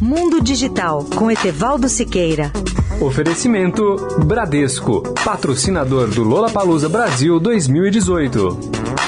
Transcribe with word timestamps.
Mundo 0.00 0.40
Digital 0.40 1.04
com 1.14 1.30
Etevaldo 1.30 1.86
Siqueira. 1.86 2.50
Oferecimento 3.02 3.96
Bradesco, 4.24 5.02
patrocinador 5.22 6.08
do 6.08 6.22
Lola 6.22 6.50
Palusa 6.50 6.88
Brasil 6.88 7.38
2018. 7.38 8.99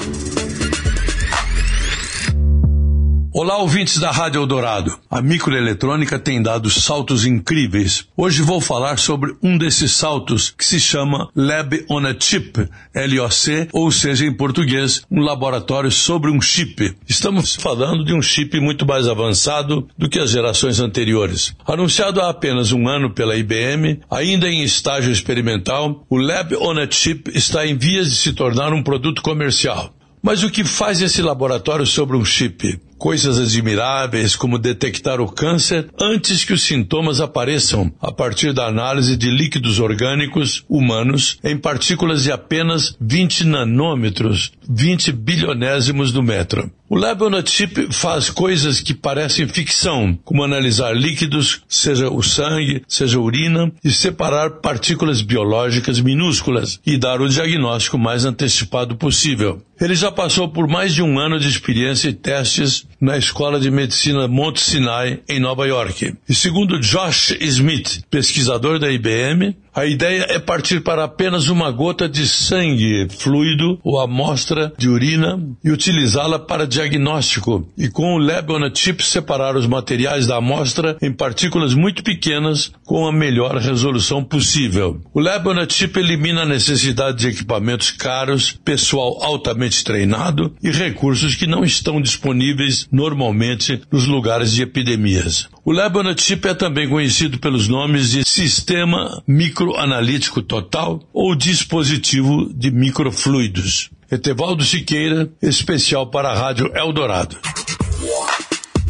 Olá, 3.35 3.57
ouvintes 3.57 3.99
da 3.99 4.11
Rádio 4.11 4.43
Eldorado. 4.43 4.95
A 5.11 5.23
microeletrônica 5.23 6.19
tem 6.19 6.43
dado 6.43 6.69
saltos 6.69 7.25
incríveis. 7.25 8.07
Hoje 8.15 8.43
vou 8.43 8.61
falar 8.61 8.99
sobre 8.99 9.35
um 9.43 9.57
desses 9.57 9.93
saltos 9.93 10.51
que 10.51 10.63
se 10.63 10.79
chama 10.79 11.31
Lab 11.35 11.83
on 11.89 12.07
a 12.07 12.15
Chip, 12.21 12.69
LOC, 12.95 13.69
ou 13.73 13.91
seja, 13.91 14.27
em 14.27 14.35
português, 14.35 15.01
um 15.11 15.23
laboratório 15.23 15.91
sobre 15.91 16.31
um 16.31 16.43
chip. 16.43 16.95
Estamos 17.09 17.55
falando 17.55 18.05
de 18.05 18.13
um 18.13 18.21
chip 18.21 18.61
muito 18.61 18.85
mais 18.85 19.09
avançado 19.09 19.89
do 19.97 20.11
que 20.11 20.19
as 20.19 20.29
gerações 20.29 20.79
anteriores. 20.79 21.55
Anunciado 21.67 22.21
há 22.21 22.29
apenas 22.29 22.71
um 22.71 22.87
ano 22.87 23.09
pela 23.15 23.35
IBM, 23.35 23.99
ainda 24.11 24.47
em 24.47 24.63
estágio 24.63 25.11
experimental, 25.11 26.05
o 26.11 26.19
Lab 26.19 26.55
on 26.57 26.79
a 26.79 26.91
Chip 26.91 27.31
está 27.35 27.67
em 27.67 27.79
vias 27.79 28.11
de 28.11 28.17
se 28.17 28.35
tornar 28.35 28.75
um 28.75 28.83
produto 28.83 29.23
comercial. 29.23 29.95
Mas 30.23 30.45
o 30.45 30.51
que 30.51 30.65
faz 30.65 31.01
esse 31.01 31.21
laboratório 31.21 31.85
sobre 31.85 32.17
um 32.17 32.25
chip? 32.25 32.79
Coisas 33.03 33.37
admiráveis 33.37 34.37
como 34.37 34.57
detectar 34.57 35.21
o 35.21 35.27
câncer 35.27 35.89
antes 36.01 36.45
que 36.45 36.53
os 36.53 36.63
sintomas 36.63 37.21
apareçam 37.21 37.93
a 38.01 38.13
partir 38.13 38.53
da 38.53 38.69
análise 38.69 39.17
de 39.17 39.29
líquidos 39.29 39.81
orgânicos 39.81 40.65
humanos 40.69 41.37
em 41.43 41.57
partículas 41.59 42.23
de 42.23 42.31
apenas 42.31 42.97
20 43.01 43.45
nanômetros, 43.49 44.53
20 44.71 45.11
bilionésimos 45.11 46.13
do 46.13 46.23
metro. 46.23 46.71
O 46.89 46.97
Lab 46.97 47.25
on 47.25 47.35
a 47.35 47.43
Chip 47.45 47.89
faz 47.91 48.29
coisas 48.29 48.83
que 48.83 48.93
parecem 48.93 49.49
ficção, 49.49 50.17
como 50.27 50.45
analisar 50.45 50.95
líquidos, 50.95 51.63
seja 51.67 52.11
o 52.11 52.23
sangue, 52.23 52.83
seja 52.87 53.17
a 53.17 53.21
urina, 53.21 53.73
e 53.83 53.91
separar 53.91 54.61
partículas 54.61 55.23
biológicas 55.23 55.99
minúsculas 56.01 56.79
e 56.85 56.99
dar 56.99 57.23
o 57.23 57.31
diagnóstico 57.31 57.97
mais 57.97 58.27
antecipado 58.27 58.95
possível. 58.95 59.63
Ele 59.81 59.95
já 59.95 60.13
passou 60.13 60.49
por 60.51 60.69
mais 60.69 60.95
de 60.95 61.03
um 61.03 61.19
ano 61.19 61.41
de 61.41 61.49
experiência 61.49 62.11
e 62.11 62.13
testes 62.13 62.87
na 63.03 63.19
Escola 63.19 63.59
de 63.59 63.69
Medicina 63.69 64.29
Mount 64.29 64.59
Sinai, 64.59 65.21
em 65.29 65.41
Nova 65.41 65.67
York. 65.67 66.15
E 66.29 66.33
segundo 66.33 66.79
Josh 66.79 67.37
Smith, 67.41 68.05
pesquisador 68.09 68.79
da 68.79 68.93
IBM, 68.93 69.57
a 69.75 69.87
ideia 69.87 70.27
é 70.29 70.39
partir 70.39 70.81
para 70.81 71.05
apenas 71.05 71.49
uma 71.49 71.71
gota 71.71 72.09
de 72.09 72.27
sangue, 72.29 73.09
fluido 73.11 73.79
ou 73.83 73.99
amostra 74.01 74.73
de 74.77 74.89
urina 74.89 75.41
e 75.65 75.71
utilizá-la 75.71 76.39
para 76.39 76.67
diagnóstico 76.67 77.67
e 77.77 77.89
com 77.89 78.15
o 78.15 78.19
Lab 78.19 78.53
on 78.53 78.65
a 78.65 78.75
Chip 78.75 79.03
separar 79.03 79.57
os 79.57 79.67
materiais 79.67 80.27
da 80.27 80.37
amostra 80.37 80.97
em 81.01 81.11
partículas 81.11 81.75
muito 81.75 82.03
pequenas 82.03 82.71
com 82.85 83.07
a 83.07 83.13
melhor 83.13 83.57
resolução 83.57 84.23
possível. 84.23 85.01
O 85.15 85.21
Lab 85.21 85.49
on 85.49 85.59
a 85.59 85.69
Chip 85.69 85.99
elimina 85.99 86.43
a 86.43 86.47
necessidade 86.47 87.19
de 87.19 87.29
equipamentos 87.29 87.91
caros, 87.91 88.53
pessoal 88.65 89.23
altamente 89.23 89.83
treinado 89.83 90.55
e 90.63 90.71
recursos 90.71 91.35
que 91.35 91.47
não 91.47 91.65
estão 91.65 92.01
disponíveis 92.01 92.87
normalmente 92.93 93.81
nos 93.91 94.07
lugares 94.07 94.53
de 94.53 94.63
epidemias. 94.63 95.49
O 95.65 95.73
Chip 96.19 96.49
é 96.49 96.55
também 96.55 96.89
conhecido 96.89 97.39
pelos 97.39 97.69
nomes 97.69 98.11
de 98.11 98.25
Sistema 98.25 99.23
Micro 99.29 99.67
microanalítico 99.67 100.43
total 100.43 101.01
ou 101.13 101.37
dispositivo 101.37 102.53
de 102.53 102.73
microfluidos. 102.73 103.89
Etevaldo 104.11 104.65
Siqueira, 104.65 105.31
especial 105.41 106.09
para 106.09 106.31
a 106.31 106.35
Rádio 106.35 106.73
Eldorado. 106.75 107.39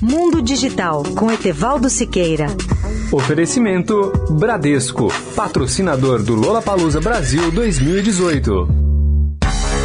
Mundo 0.01 0.41
Digital 0.41 1.03
com 1.15 1.31
Etevaldo 1.31 1.91
Siqueira. 1.91 2.47
Oferecimento 3.13 4.11
Bradesco, 4.31 5.13
patrocinador 5.37 6.23
do 6.23 6.35
Lola 6.35 6.63
Palusa 6.63 7.03
Brasil 7.03 7.51
2018. 7.53 8.82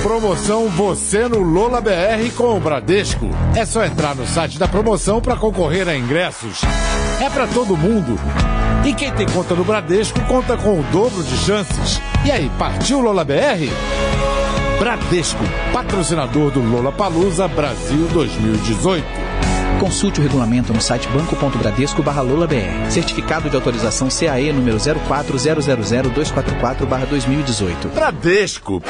Promoção 0.02 0.70
Você 0.70 1.28
no 1.28 1.40
Lola 1.40 1.82
BR 1.82 2.32
com 2.36 2.56
o 2.56 2.60
Bradesco. 2.60 3.30
É 3.56 3.66
só 3.66 3.84
entrar 3.84 4.16
no 4.16 4.26
site 4.26 4.58
da 4.58 4.68
promoção 4.68 5.20
para 5.20 5.36
concorrer 5.36 5.90
a 5.90 5.96
ingressos. 5.96 6.62
É 7.22 7.30
para 7.30 7.46
todo 7.48 7.76
mundo. 7.76 8.18
E 8.86 8.94
quem 8.94 9.12
tem 9.12 9.28
conta 9.28 9.54
no 9.54 9.66
Bradesco 9.66 10.20
conta 10.22 10.56
com 10.56 10.80
o 10.80 10.84
dobro 10.92 11.22
de 11.24 11.38
chances. 11.38 12.02
E 12.24 12.32
aí, 12.32 12.50
partiu 12.58 13.02
Lola 13.02 13.26
BR? 13.26 13.70
Bradesco, 14.80 15.44
patrocinador 15.74 16.52
do 16.52 16.62
Lola 16.62 16.92
Palusa 16.92 17.48
Brasil 17.48 18.08
2018. 18.14 19.06
Consulte 19.80 20.20
o 20.20 20.24
regulamento 20.24 20.74
no 20.74 20.82
site 20.82 21.08
banco.bradesco 21.10 22.02
BR. 22.02 22.90
Certificado 22.90 23.48
de 23.50 23.56
autorização 23.56 24.08
CAE 24.10 24.52
número 24.54 24.78
04000244 24.78 27.06
2018. 27.08 27.90
Bradesco. 27.90 28.82